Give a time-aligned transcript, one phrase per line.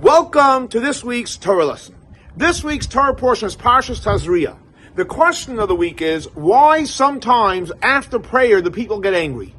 [0.00, 1.94] Welcome to this week's Torah lesson.
[2.34, 4.56] This week's Torah portion is Parshas Tazria.
[4.94, 9.54] The question of the week is why sometimes after prayer the people get angry.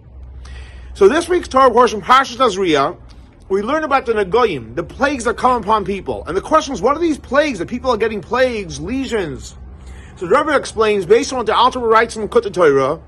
[0.95, 2.97] So this week's Torah portion, Parshas Tazria,
[3.49, 6.25] we learn about the Nagoyim, the plagues that come upon people.
[6.25, 9.55] And the question is, what are these plagues that people are getting plagues, lesions?
[10.15, 12.99] So the Rebbe explains, based on the Alter writes in Likkutei Torah,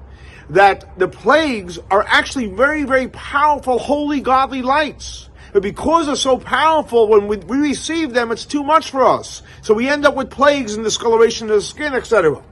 [0.52, 5.30] that the plagues are actually very, very powerful, holy, godly lights.
[5.54, 9.44] But because they're so powerful, when we, we receive them, it's too much for us.
[9.62, 12.44] So we end up with plagues and discoloration of the skin, etc.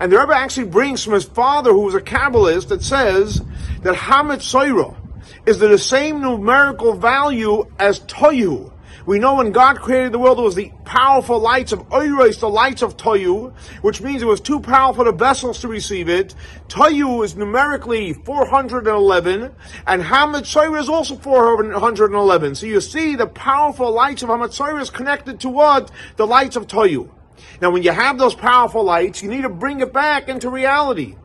[0.00, 3.42] And the Rebbe actually brings from his father, who was a Kabbalist, that says
[3.82, 4.96] that Hamatzoyer
[5.44, 8.72] is the same numerical value as Toyu.
[9.06, 12.48] We know when God created the world, it was the powerful lights of Oiros, the
[12.48, 16.34] lights of Toyu, which means it was too powerful the vessels to receive it.
[16.68, 19.54] Toyu is numerically 411,
[19.86, 22.54] and Hamatzoyer is also 411.
[22.54, 25.90] So you see the powerful lights of Hamatzoyer is connected to what?
[26.16, 27.10] The lights of Toyu.
[27.60, 31.16] Now when you have those powerful lights, you need to bring it back into reality.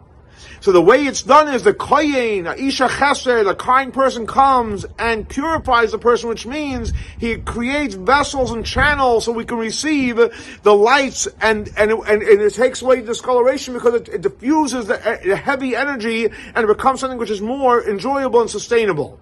[0.62, 5.28] So the way it's done is the koyin, isha chesed, a kind person comes and
[5.28, 10.16] purifies the person, which means he creates vessels and channels so we can receive
[10.64, 15.20] the lights and and and, and it takes away discoloration because it, it diffuses the,
[15.26, 19.20] the heavy energy and it becomes something which is more enjoyable and sustainable.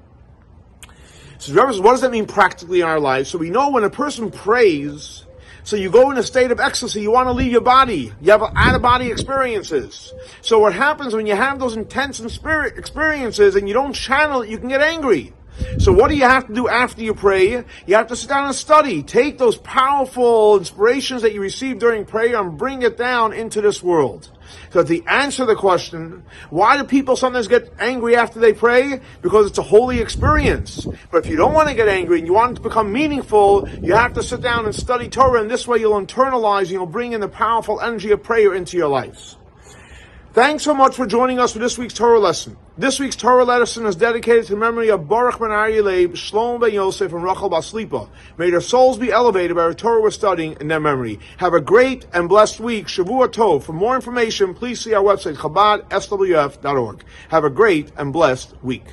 [1.41, 3.29] So what does that mean practically in our lives?
[3.29, 5.25] So we know when a person prays,
[5.63, 8.11] so you go in a state of ecstasy, you want to leave your body.
[8.21, 10.13] You have out of body experiences.
[10.41, 14.41] So what happens when you have those intense and spirit experiences and you don't channel
[14.41, 15.33] it, you can get angry.
[15.77, 17.63] So what do you have to do after you pray?
[17.85, 19.03] You have to sit down and study.
[19.03, 23.81] Take those powerful inspirations that you receive during prayer and bring it down into this
[23.81, 24.29] world.
[24.71, 29.01] So the answer to the question, why do people sometimes get angry after they pray?
[29.21, 30.87] Because it's a holy experience.
[31.11, 33.67] But if you don't want to get angry and you want it to become meaningful,
[33.81, 36.85] you have to sit down and study Torah and this way you'll internalize and you'll
[36.85, 39.37] bring in the powerful energy of prayer into your lives.
[40.33, 42.55] Thanks so much for joining us for this week's Torah lesson.
[42.77, 46.57] This week's Torah lesson is dedicated to the memory of Baruch ben Aryeh Leib, Shlomo
[46.57, 48.07] ben Yosef, and Rachel Baslipa.
[48.37, 51.19] May their souls be elevated by the Torah we're studying in their memory.
[51.35, 52.87] Have a great and blessed week.
[52.87, 53.63] Shavua Tov.
[53.63, 57.03] For more information, please see our website, chabad.swf.org.
[57.27, 58.85] Have a great and blessed week.